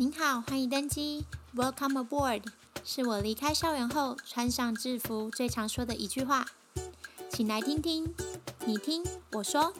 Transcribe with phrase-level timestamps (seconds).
[0.00, 2.42] 您好，欢迎登机，Welcome aboard，
[2.82, 6.46] 是我离开校园后穿上制服最常说的一句话。
[7.30, 8.14] 请来听听，
[8.64, 9.74] 你听我说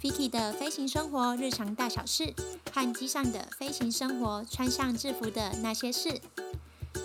[0.00, 2.34] ，Vicky 的飞行生活日常大小事，
[2.72, 6.20] 和机上的飞行生活穿上制服的那些事。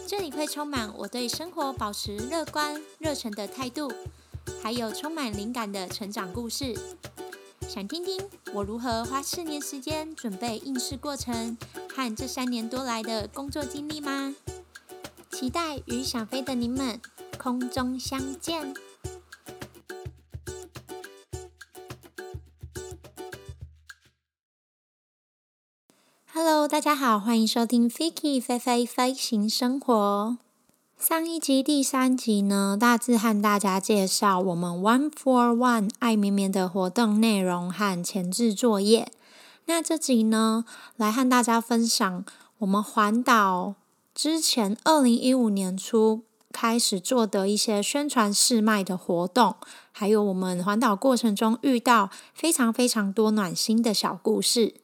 [0.08, 3.94] 这里会充满我对生活保持乐观热忱的态度，
[4.64, 6.76] 还有充满灵感的成长故事。
[7.70, 8.20] 想听听
[8.52, 11.56] 我如何花四年时间准备应试过程？
[11.98, 14.36] 和这三年多来的工作经历吗？
[15.32, 17.02] 期待与想飞的您们
[17.40, 18.76] 空中相见。
[26.32, 30.38] Hello，大家好，欢迎收听 Fiki 飞飞飞行生活。
[31.00, 39.12] 上一集第三集呢，大致和大家介绍我们 One for One 爱绵绵的活动内容和前置作业。
[39.70, 40.64] 那这集呢，
[40.96, 42.24] 来和大家分享
[42.60, 43.76] 我们环岛
[44.16, 46.24] 之前，二零一五年初
[46.54, 49.58] 开始做的一些宣传试卖的活动，
[49.92, 54.76] 还有我们环岛过程中遇到非常非常多暖心的小故事。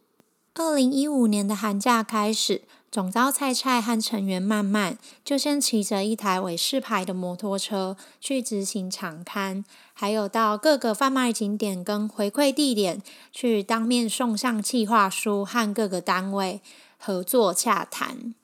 [0.55, 2.63] 二零一五年的寒假开始。
[2.93, 9.63] 总招菜菜和成员慢慢就先骑着一台伟士牌的摩托车去执行场勘，
[9.93, 16.61] 还有到各个贩卖景点跟回馈地点去当面送上计划书和各个单位
[16.99, 18.35] 合作洽谈。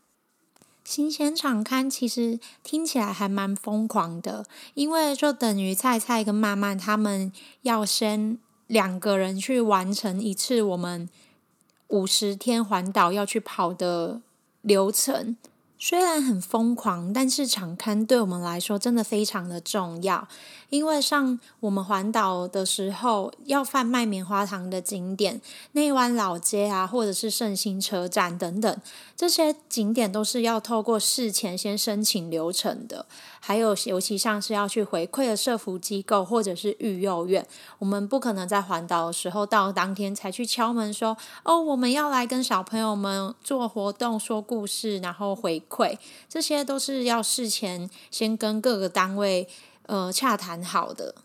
[0.84, 11.08] 行前场勘其实听起来还蛮疯狂的，因为就等于菜菜跟慢慢他们要先两个人去完成一次我们
[11.90, 14.22] 五十天环岛要去跑的。
[14.62, 15.38] 流程
[15.82, 20.28] 虽然很疯狂，但是场刊对我们来说真的非常的重要。
[20.70, 25.40] 因为上我们环岛的时候，要贩卖棉花糖的景点，
[25.72, 28.82] 内湾老街啊，或者是圣心车站等等，
[29.16, 33.06] 这些景点都是要透过事前先申请流程的。
[33.40, 37.46] 还有，尤其像是要去回馈的社福机构或者是育幼院，
[37.80, 49.48] 我们不可能在环岛的时候到当天才去敲门说：“哦，我们要来跟小朋友们做活动、说故事，然后回馈。”这些都是要事前先跟各个单位。
[49.92, 51.16] 呃，洽谈好的，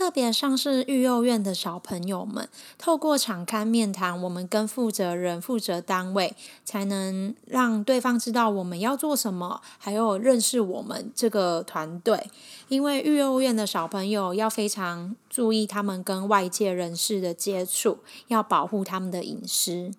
[0.00, 6.34] 特别像是育幼院的小朋友们，透过敞开面谈，我们跟负责人、负责单位，
[6.64, 12.30] 才能让对方知道我们要做什么，还有认识我们这个团队。
[12.68, 19.92] 因为育幼院的小朋友要非常注意他们跟外界人士的接触，要保护他们的隐私。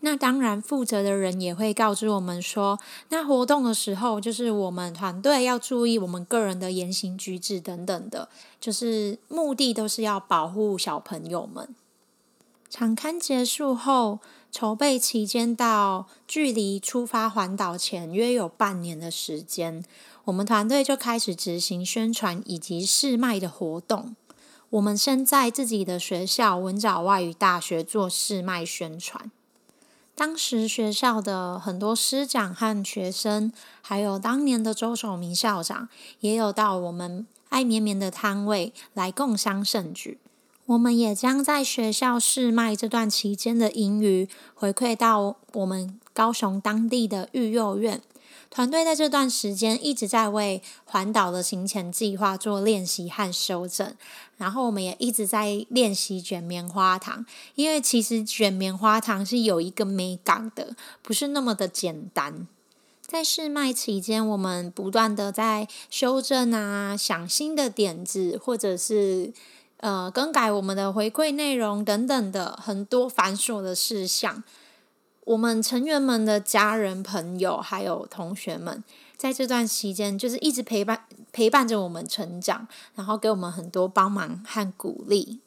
[0.00, 2.78] 那当然，负责的人也会告知我们说，
[3.08, 8.28] 那活动的时候，就是我们团队要注意我们个人的言行举止等等的，
[8.60, 11.74] 就是目的都是要保护小朋友们。
[12.70, 14.20] 场刊结束后，
[14.52, 19.82] 筹备期间到距离出发环岛前约有半年的时间，
[20.26, 24.14] 我们团队就开始执行宣传以及试卖的活动。
[24.70, 29.30] 我们先在自己的学校文藻外语大学做试卖宣传。
[30.18, 40.18] 当时学校的很多师长和学生，还有当年的周守明校长，也有到我们爱绵绵的摊位来共襄盛举。
[40.66, 48.02] 我们也将在学校试卖这段期间的盈余回馈到我们高雄当地的育幼院。
[48.50, 53.94] 团队在这段时间一直在为环岛的行前计划做练习和修正，
[54.36, 62.46] 然后我们也一直在练习卷棉花糖，因为其实卷棉花糖是有一个美感的，不是那么的简单。
[63.06, 69.32] 在试卖期间，我们不断的在修正啊，想新的点子，或者是
[69.78, 74.44] 呃更改我们的回馈内容等等的很多繁琐的事项。
[75.28, 78.82] 我们成员们的家人、朋友还有同学们，
[79.14, 85.40] 在这段期间就是一直陪伴陪伴着我们成长，然后给我们很多帮忙和鼓励。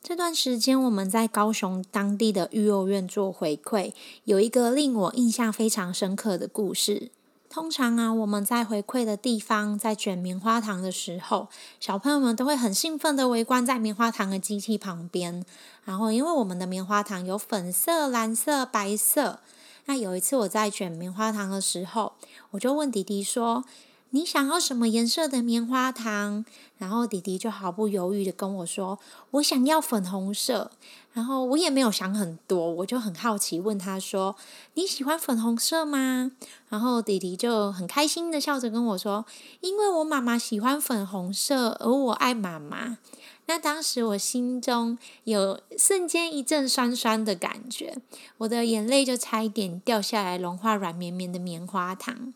[0.00, 3.92] 这段时间我们在高雄当地的育幼院做回馈，
[4.22, 7.10] 有一个令我印象非常深刻的故事。
[7.50, 11.48] 通常啊，我们在回馈的地方，在卷棉花糖的时候，
[11.80, 15.44] 小朋友们都会很兴奋的围观在棉花糖的机器旁边。
[15.84, 19.40] 然后，因为我们的棉花糖有粉色、蓝色、白色。
[19.86, 22.12] 那有一次我在卷棉花糖的时候，
[22.50, 23.64] 我就问弟弟说
[24.10, 26.44] ：“你想要什么颜色的棉花糖？”
[26.78, 28.98] 然后弟弟就毫不犹豫的跟我说
[29.32, 30.70] ：“我想要粉红色。”
[31.12, 34.36] 然后我也没有想很多，我就很好奇问他说
[34.74, 36.30] ：“你喜欢粉红色吗？”
[36.70, 39.26] 然后弟弟就很开心的笑着跟我说
[39.60, 42.98] ：“因为我妈妈喜欢粉红色，而我爱妈妈。”
[43.46, 47.96] 那当时我心中有瞬间一阵酸酸的感觉，
[48.36, 52.34] 我的眼泪就差一点掉下来，融化软绵绵的棉花糖。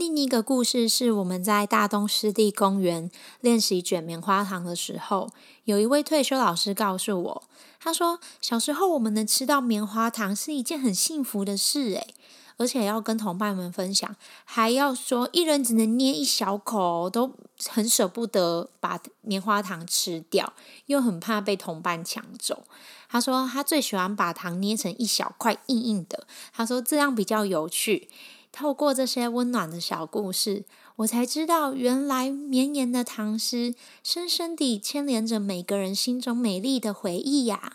[0.00, 3.10] 另一个故事是我们在大东湿地公园
[3.42, 5.28] 练习卷棉花糖的时候，
[5.64, 7.42] 有一位退休老师告诉我，
[7.78, 12.14] 他说小时候我们能吃到棉花糖是一件很幸福的事，诶。
[12.56, 14.16] 而且要跟同伴们分享，
[14.46, 17.34] 还要说一人只能捏一小口，都
[17.68, 20.54] 很舍不得把棉花糖吃掉，
[20.86, 22.64] 又很怕被同伴抢走。
[23.10, 28.08] 他说他最喜欢把糖捏成一小块硬硬的，他说这样比较有趣。
[28.52, 30.64] 透过这些温暖的小故事，
[30.96, 37.74] 我才知道原来绵延的唐诗深深地牵连着每个人心中美丽的回忆呀。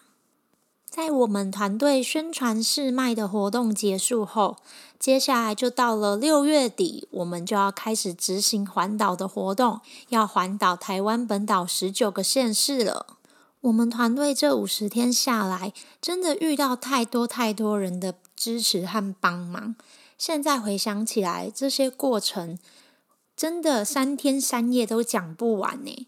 [0.87, 4.55] 在我们团队宣传试卖的活动结束后，
[4.97, 13.07] 接下来就到了六月底，我们就要开始执行环岛的活动，要环岛台湾本岛十九个县市了。
[13.59, 19.75] 我们团队这五十天下来，真的遇到太多太多人的支持和帮忙。
[20.17, 22.57] 现在回想起来，这些过程
[23.35, 26.07] 真的三天三夜都讲不完呢。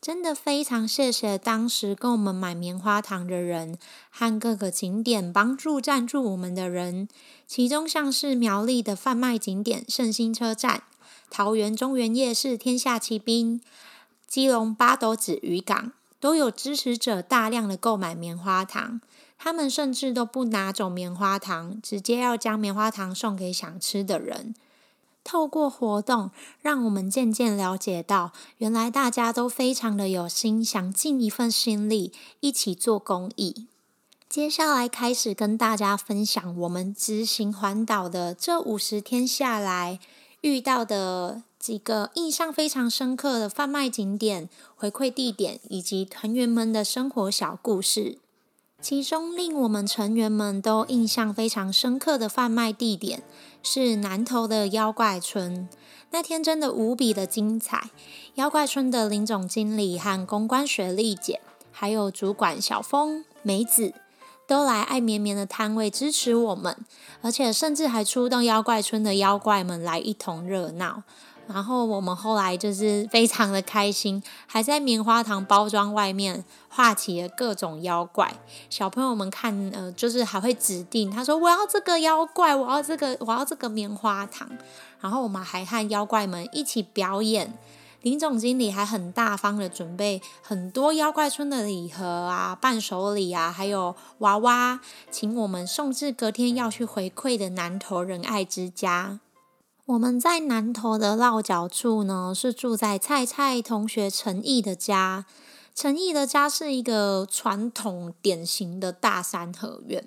[0.00, 3.78] 真的非常谢谢当时跟我们买棉花糖的人
[4.10, 7.06] 和各个景点帮助赞助我们的人，
[7.46, 10.82] 其中像是苗栗的贩卖景点圣心车站、
[11.30, 13.60] 桃园中原夜市天下奇兵、
[14.26, 19.00] 基隆八斗子渔港，都有支持者大量的购买棉花糖，
[19.44, 24.54] 他们甚至都不拿走棉花糖，直接要将棉花糖送给想吃的人。
[25.24, 26.30] 透过活动，
[26.60, 33.66] 让我们渐渐了解到，原来大家都非常的有心，想尽一份心力，一起做公益。
[34.28, 39.98] 接下来开始跟大家分享我们执行环岛的这五十天下来
[40.42, 48.21] 遇到的几个印象非常深刻的贩卖景点、回馈地点以及团员们的生活小故事。
[48.82, 53.22] 其中令我们成员们都印象非常深刻的贩卖地点
[53.62, 55.68] 是南投的妖怪村。
[56.10, 57.90] 那天真的无比的精彩，
[58.34, 61.40] 妖怪村的林总经理和公关雪莉姐，
[61.70, 63.94] 还有主管小峰、梅子，
[64.48, 66.76] 都来爱绵绵的摊位支持我们，
[67.20, 71.04] 而且甚至还出动妖怪村的妖怪们来一同热闹。
[71.46, 78.34] 然后我们后来就是非常的开心，还在棉花糖包装外面画起了各种妖怪。
[78.70, 84.48] 小朋友们看，呃，就是还会指定，他说我要这个妖怪，我要这个，我要这个棉花糖。
[85.00, 87.52] 然后我们还和妖怪们一起表演。
[88.02, 99.20] 林总经理还很大方的准备很多妖怪村的礼盒啊、伴手礼啊，还有娃娃，请我们送至隔天要去回馈的南投仁爱之家。
[99.84, 105.26] 我们在南投的落脚处呢，是住在蔡蔡同学陈毅的家。
[105.74, 110.04] 陈毅的家是一个传统典型的大三合院，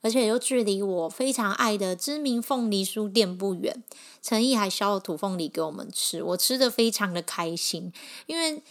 [0.00, 3.82] 而且又距离我非常爱的知名凤梨书店不远。
[4.22, 7.92] 陈毅还削了土凤梨给我们吃，我吃得非常的开心，
[8.26, 8.62] 因为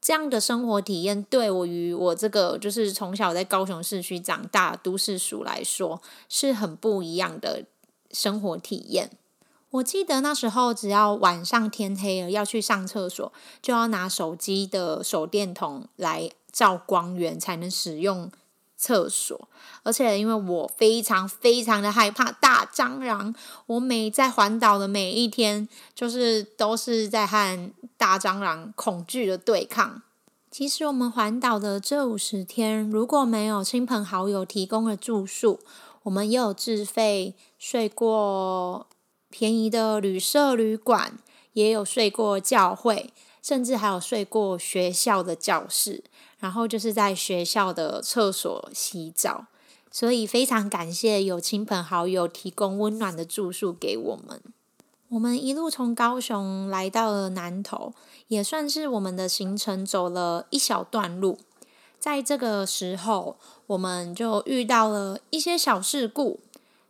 [0.00, 6.00] 这样的生活体验对我与我这个就是从小在高雄市区长大的都市鼠来说，
[6.30, 7.66] 是很不一样的
[8.10, 9.10] 生活体验。
[9.72, 13.32] 我记得那时候，只要晚上天黑了要去上厕所，
[13.62, 18.30] 就要拿手机的手电筒来照光源才能使用
[18.76, 19.48] 厕所。
[19.82, 30.02] 而且因为我非常非常的害怕大蟑螂，我每在环岛的每一天，就是都是在和大蟑螂恐惧的对抗。
[30.50, 35.60] 其实我们环岛的这五十天，如果没有亲朋好友提供的住宿，
[36.02, 38.86] 我们也有自费睡过。
[39.32, 41.18] 便宜的旅社旅馆，
[41.54, 43.10] 也有睡过教会，
[43.42, 46.04] 甚至还有睡过学校的教室，
[46.38, 49.46] 然后就是在学校的厕所洗澡。
[49.90, 54.40] 所以非常感谢有亲朋好友提供温暖的住宿给我们。
[55.08, 57.92] 我们一路从高雄来到了南投，
[58.28, 61.38] 也算是我们的行程走了一小段路。
[61.98, 63.36] 在这个时候，
[63.66, 66.40] 我们就遇到了一些小事故，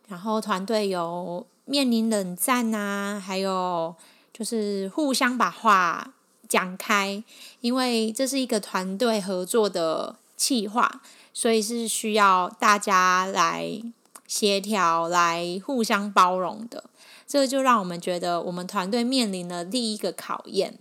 [0.09, 1.47] 然后团队有。
[1.64, 3.95] 面临冷战啊，还有
[4.33, 6.14] 就是互相把话
[6.49, 7.23] 讲开，
[7.61, 11.00] 因为这是一个团队合作的企划，
[11.33, 13.81] 所以是需要大家来
[14.26, 16.85] 协调、来互相包容的。
[17.26, 20.78] 这就让我们觉得我们团队面临了第一个考验。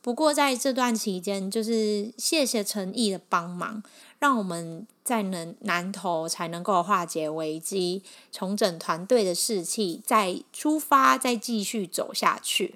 [0.00, 3.82] 不过在这段期间，就是谢谢陈毅的帮忙，
[4.18, 4.86] 让我们。
[5.08, 12.74] 在能南投才能够化解危机，重整团队的士气，再出发，再继续走下去。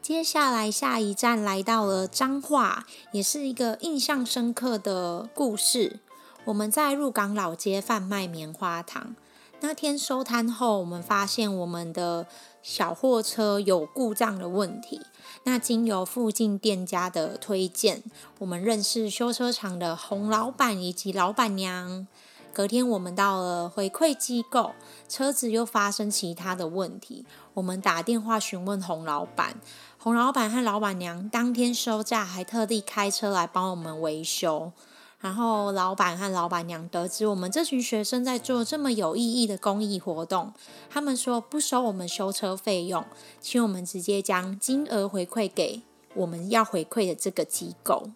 [0.00, 6.00] 接下来下一站来到了彰化，也是一个印象深刻的故事。
[6.46, 9.14] 我们在入港老街贩卖棉花糖。
[9.60, 12.26] 那天收摊后，我们发现我们的
[12.62, 15.00] 小货车有故障的问题。
[15.42, 18.02] 那经由附近店家的推荐，
[18.38, 22.06] 我们认识修车厂的洪老板以及老板娘。
[22.52, 24.72] 隔天，我们到了回馈机构，
[25.08, 27.24] 车子又发生其他的问题。
[27.54, 29.60] 我们打电话询问洪老板，
[29.98, 34.72] 洪老板和老板娘当天休假，还特地开车来帮我们维修。
[35.20, 40.52] 然后，老板和老板娘得知我们这群学生在做这么有意义的公益活动，
[40.88, 43.04] 他们说不收我们修车费用，
[43.40, 45.82] 请我们直接将金额回馈给
[46.14, 48.10] 我们要回馈的这个机构。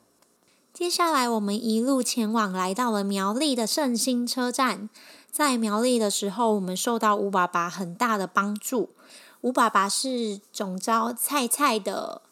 [0.72, 4.88] 接下来，我们一路前往，来到了苗栗的圣心车站。
[5.30, 8.90] 在苗栗的时候，我们受到吴爸爸很大的帮助。
[9.40, 12.22] 吴爸爸是总招菜菜的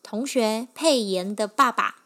[0.00, 2.01] 同学佩妍的爸爸。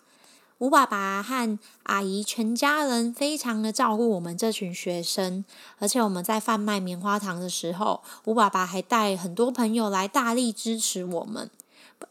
[0.59, 5.45] 吴爸爸和阿姨全家人非常的照顾我们这群学生，
[5.79, 11.51] 而且我们在贩卖棉花糖的时候，吴爸爸还带很多朋友来大力支持我们。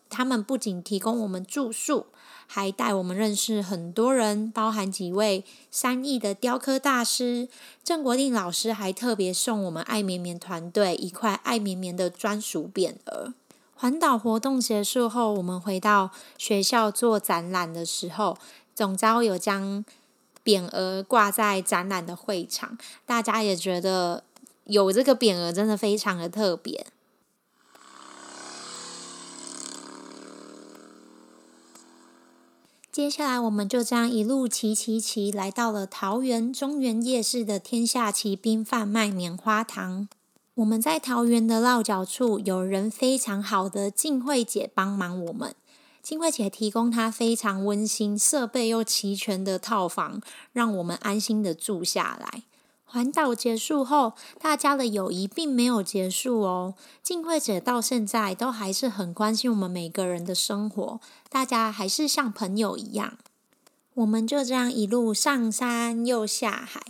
[0.09, 2.07] 他们不仅提供我们住宿。
[2.47, 7.49] 还带我们认识很多人，包含几位三义的雕刻大师。
[7.83, 13.33] 郑国定老师还特别送我们爱绵绵团队一块爱绵绵的专属匾额。
[13.77, 18.37] 环岛活动结束后，我们回到学校做展览的时候，
[18.73, 19.83] 总召有将
[20.45, 24.23] 匾额挂在展览的会场，大家也觉得
[24.63, 26.87] 有这个匾额真的非常的特别。
[32.89, 40.07] 接下来，我们就这样一路骑骑骑，来到了桃园中原夜市的天下奇兵贩卖棉花糖。
[40.55, 45.53] 我们在桃园的落脚处，有人非常好的静慧姐帮忙我们。
[46.01, 50.21] 静慧姐提供她非常温馨、设备又齐全的套房，
[50.53, 52.43] 让我们安心的住下来。
[52.85, 56.75] 环岛结束后，大家的友谊并没有结束哦。
[57.03, 63.17] 静慧姐到现在都还是很关心我们每个人的生活，大家还是像朋友一样。
[63.95, 66.81] 我们就这样一路上山又下海，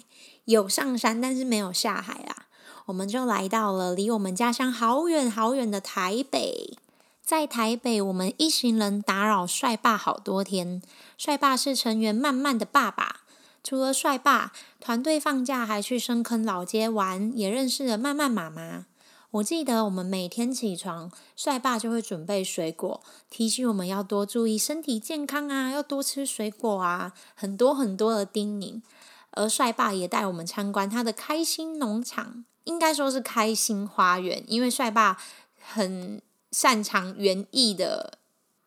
[0.44, 2.45] 有上山但是没有下海啊。
[2.86, 6.77] 我们就来到了离我们家乡好远好远的台北。
[7.24, 10.84] 在台北，我们一行人打扰帅爸好多天。
[11.18, 13.22] 帅爸是成员慢慢的爸爸。
[13.63, 18.86] 除了帅爸，团队放假还去深坑老街玩，也认识了曼曼妈妈。
[19.32, 23.01] 我记得我们每天起床，帅爸就会准备水果，
[23.32, 28.84] 提醒我们要多注意身体健康啊，要多吃水果啊，很多很多的叮咛。
[29.32, 35.18] 而帅爸也带我们参观他的开心农场，应该说是开心花园，因为帅爸
[35.62, 38.20] 很擅长园艺的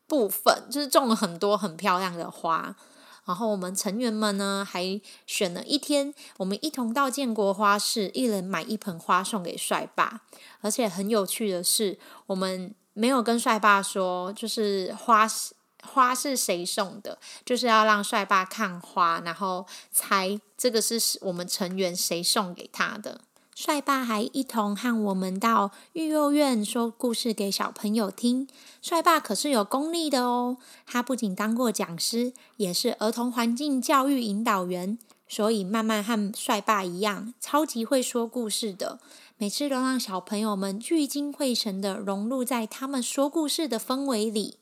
[0.08, 2.74] 部分，就是种了很多很漂亮的花。
[3.26, 10.22] 然后我们成员们呢，还选了一天，我们一同到建国花市，一人买一盆花送给帅爸。
[10.62, 23.20] 而且很有趣的是，我们没有跟帅爸说，就是花是花是谁送的，就是要让帅爸看花，然后猜这个是我们成员谁送给他的。
[23.60, 28.46] 帅爸还一同和我们到育幼院说故事给小朋友听。
[28.80, 34.96] 帅爸可是有功力的哦，他不仅当过讲师，也是儿童环境教育引导员，
[35.26, 39.00] 所以慢慢和帅爸一样，超级会说故事的。
[39.38, 44.58] 每次都让小朋友们聚精会神的融入在他们说故事的氛围里。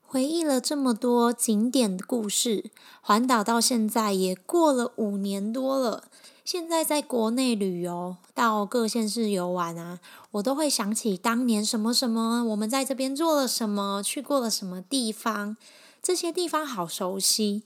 [0.00, 2.70] 回忆了这么多景点的故事，
[3.02, 6.04] 环岛到现在也过了五年多了。
[6.52, 10.00] 现在在国内旅游，到各县市游玩啊，
[10.32, 15.56] 我都会想起当年什么什么，我们在这边做了什么，去过了什么地方，
[16.02, 17.62] 这些地方好熟悉。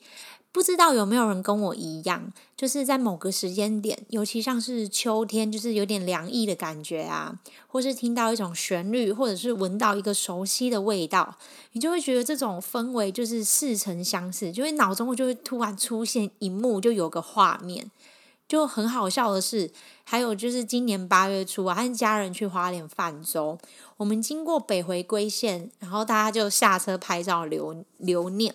[0.52, 11.38] 不知道有没有人跟我一样，就是在某个时间点，尤其像是秋天，就是有点凉意的感觉啊，或是听到一种旋律，或者是闻到一个熟悉的味道，
[11.72, 17.90] 你就会觉得这种氛围就是似曾相识，就会脑中就会突然出现一幕，就有个画面。
[18.46, 19.70] 就很好笑的是，
[20.04, 23.58] 还有就是今年八月初啊，和家人去花莲泛舟，
[23.96, 28.54] 我们经过北回归线，然后大家就下车拍照留留念。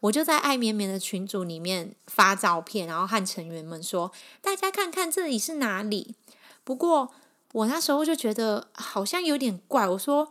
[0.00, 4.12] 我就在爱绵绵的群组里面发照片，然后和成员们说
[4.42, 6.14] ：“大家看看这里是哪里？”
[6.62, 7.10] 不过
[7.52, 10.28] 我那时候就觉得好像有点怪，我说：“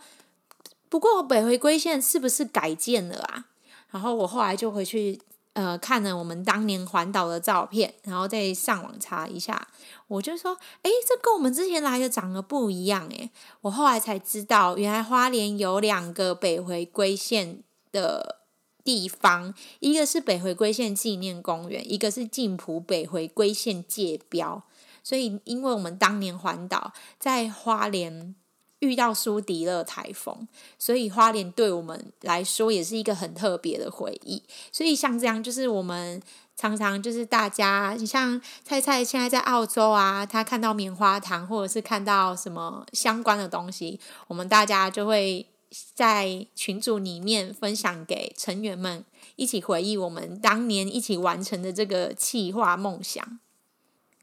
[0.90, 3.46] 不过北回归线是不是改建了啊？”
[3.90, 5.20] 然后我后来就回去
[5.54, 9.68] 呃，看了我们当年环岛的照片，然后再上网查一下，
[10.08, 13.30] 我就说，诶，这跟我们之前来的长得不一样诶。
[13.62, 18.40] 我后来才知道，原来花莲有两个北回归线的
[18.84, 24.64] 地方，一个是北回归线纪念公园，一个是静浦北回归线界标。
[25.04, 28.36] 所以，因为我们当年环岛在花莲。
[28.84, 30.46] 遇到苏迪勒台风，
[30.78, 34.44] 所以花莲对我们来说也是一个很特别的回忆。
[34.74, 36.22] 所以像这样，就是我们
[36.58, 43.98] 常常就是大家，你像菜菜现在在澳洲啊，他看到棉花糖或者是看到什么相关的东西，
[44.28, 45.48] 我们大家就会
[45.96, 49.06] 在群组里面分享给成员们，
[49.38, 53.40] 一起回忆我们当年一起完成的这个企划梦想。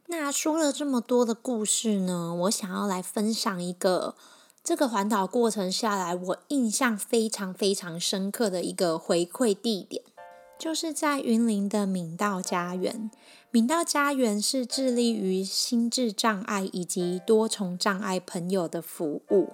[0.06, 4.14] 那说了这么多的故事呢，我想要来分享一个。
[4.70, 10.00] 这个环岛过程下来，我印象非常非常深刻的一个回馈地点，
[10.56, 13.10] 就是在云林的敏道家园。
[13.50, 19.48] 敏道家园是致力于心智障碍以及多重障碍朋友的服务。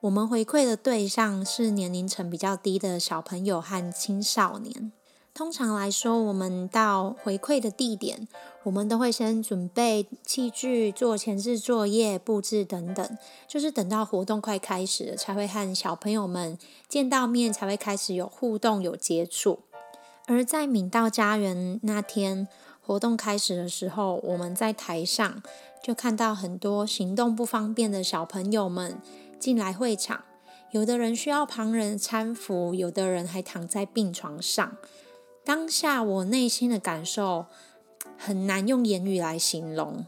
[0.00, 4.90] 我们回馈的对象是年龄层比较低的小朋友和青少年。
[5.38, 8.26] 通常来说，我们到回馈的地点，
[8.64, 19.60] 我们都会先准备器具、做前置作业、布置等等，就是等到活动快开始了，才会和小朋友们见到面，才会开始有互动、有接触。
[20.26, 22.48] 而在敏道家园那天
[22.84, 25.40] 活动开始的时候，我们在台上
[25.80, 29.00] 就看到很多行动不方便的小朋友们
[29.38, 30.24] 进来会场，
[30.72, 34.76] 有的人需要旁人搀扶，有的人还躺在病床上。
[35.48, 37.46] 当下我内心的感受
[38.18, 40.04] 很难用言语来形容。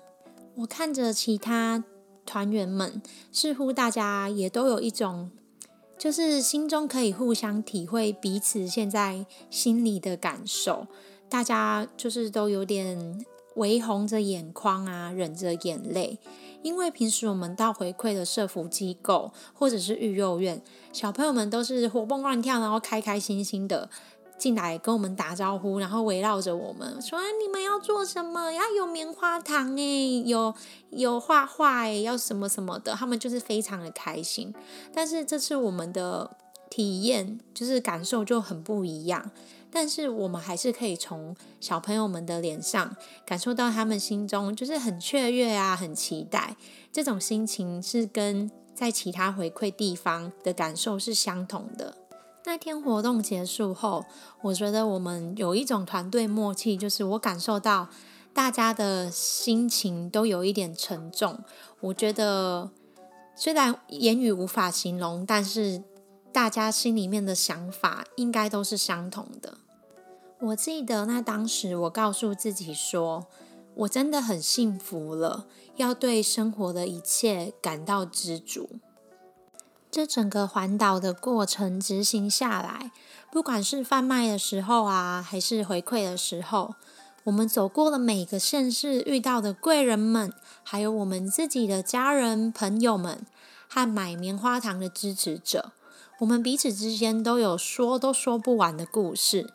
[0.56, 1.82] 我看着其他
[2.26, 3.00] 团员们，
[3.32, 5.30] 似乎大家也都有一种，
[5.96, 10.86] 就是心中可以互相体会彼此现在心里的感受。
[11.30, 16.18] 大家就是都有点微红着眼眶啊，忍着眼泪，
[16.60, 20.60] 因为平时我们到回馈的社福机构或者是育幼院，
[20.92, 23.88] 小朋友们都是活蹦乱跳，然后开开心心的。
[24.40, 28.50] 进来跟我们打招呼，然后围绕着我们说：“你们要做什么？
[28.50, 30.54] 要有棉花糖诶，有
[30.88, 34.54] 有画画诶，要什么什么的。”他们就是非常的开心。
[34.94, 36.38] 但是这次我们的
[36.70, 39.30] 体验就是感受就很不一样。
[39.70, 46.56] 但是我们还是可以从小朋友们的脸上感受到他们心中就是很雀跃啊，很期待。
[46.90, 51.98] 这种心情是跟在其他回馈地方的感受是相同的。
[52.44, 54.04] 那天活动结束后，
[54.42, 57.88] 我觉得我们有一种团队默契，就是我感受到
[58.32, 61.38] 大家的心情都有一点沉重。
[61.80, 62.70] 我觉得
[63.36, 65.82] 虽然言语无法形容，但是
[66.32, 69.58] 大家心里面的想法应该都是相同的。
[70.40, 73.26] 我记得那当时我告诉自己说，
[73.74, 78.80] 我真的很幸福了，要对生活的一切感到知足。
[79.90, 82.92] 这整个环岛的过程执行下来，
[83.32, 86.76] 不管是贩卖的时候啊，还是回馈的时候，
[87.24, 93.26] 我们走过了每个县市遇到的贵人们，还有我们自己的家人朋友们
[93.68, 95.72] 和买棉花糖的支持者，
[96.20, 99.52] 我们彼此之间都有说都说不完的故事。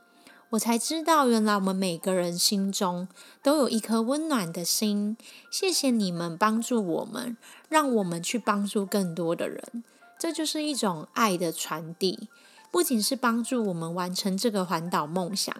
[0.50, 3.08] 我才知道，原来我们每个人心中
[3.41, 5.15] 都有一颗温暖的心。
[5.50, 7.36] 谢谢你们帮助我们，
[7.69, 9.84] 让我们去帮助更多的人。
[10.17, 12.30] 这就是一种爱的传递，
[12.71, 15.56] 不仅是帮助我们完成这个环岛梦想，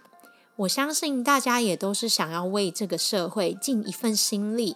[0.55, 4.75] 我相信大家也都是想要为这个社会尽一份心力，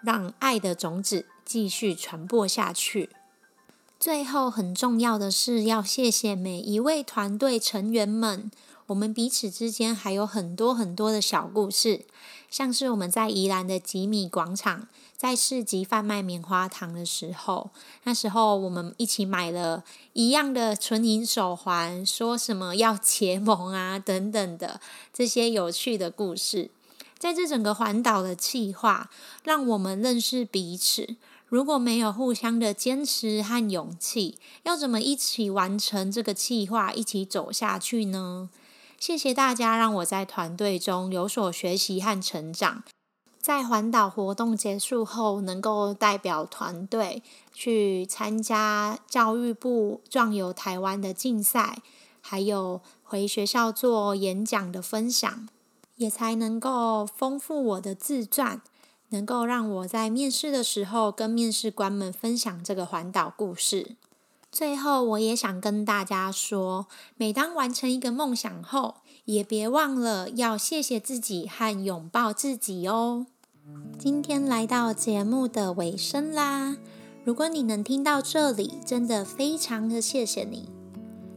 [0.00, 3.10] 让爱的种子继续传播下去。
[4.00, 8.50] 最后，很重要的是要谢谢每一位团队成员们。
[8.88, 12.06] 我们彼此之间还有很多很多的小故事，
[12.50, 17.68] 像是我们在宜兰的吉米广场，在市集贩卖棉花糖的时候，
[18.04, 24.80] 那时候我们一起买了一样的纯银手环，说什么要结盟啊等等的
[25.12, 26.70] 这些有趣的故事，
[27.18, 29.10] 在这整个环岛的计划，
[29.44, 31.16] 让我们认识彼此。
[31.48, 38.48] 如果没有互相的坚持和勇气，要怎么一起完成这个计划，一起走下去呢？
[38.98, 42.82] 谢谢大家，让我在团队中有所学习和成长。
[43.40, 47.22] 在环岛活动结束后，能够代表团队
[47.54, 51.80] 去参加教育部壮游台湾的竞赛，
[52.20, 55.48] 还有回学校做演讲的分享，
[55.94, 58.60] 也才能够丰富我的自传，
[59.10, 63.96] 能够让我在面试的时候跟面试官们分享这个环岛故事。
[64.50, 73.26] 最后，我也想跟大家说，每当完成一个梦想后，也别忘了要谢谢自己和拥抱自己哦。
[73.98, 76.78] 今天来到节目的尾声啦，
[77.24, 80.70] 如果你能听到这里，真的非常的谢谢你。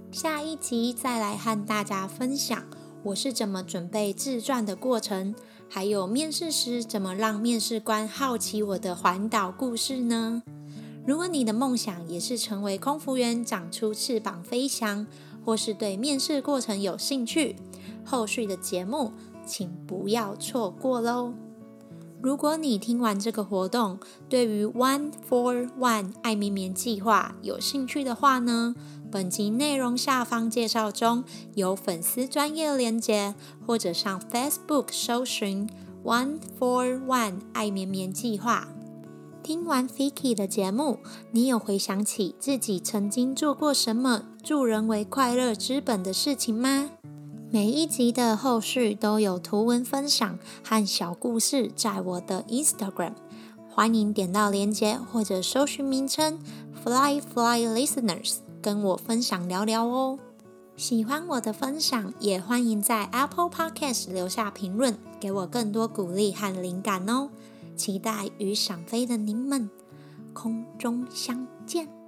[0.10, 2.64] 下一集再来和大家分享
[3.04, 5.36] 我是怎么准备自传的过程，
[5.70, 10.42] 还有面试时怎么让面试官好奇我的环岛故事呢？
[11.06, 15.08] 如果你的梦想也是成为空服员，长出翅膀飞翔，
[15.44, 17.56] 或是对面试过程有兴趣，
[18.06, 19.12] 后续的节目
[19.46, 21.34] 请不要错过喽！
[22.22, 23.98] 如果你听完这个活动，
[24.30, 28.76] 对于 One for One 爱绵绵计划有兴趣的话呢，
[29.12, 31.24] 本集内容下方介绍中
[31.56, 33.34] 有粉丝专业连接，
[33.66, 35.68] 或者上 Facebook 搜寻
[36.04, 38.68] One for One 爱绵绵计划。
[39.52, 41.00] 听完 Fiki 的节目，
[41.32, 46.90] 你有回想起自己曾经做过什么助人为快乐之本的事情吗？
[47.52, 53.12] 每一集的后续都有图文分享和小故事，在我的 Instagram，
[53.70, 56.40] 欢迎点到链接或者搜寻名称
[56.86, 60.18] Fly Fly Listeners，跟我分享聊聊哦。
[60.78, 67.28] 喜欢我的分享，也欢迎在 Apple Podcast 留下评论，给我更多鼓励和灵感哦。
[67.76, 69.70] 期待与想飞的您们
[70.34, 72.01] 空中相见。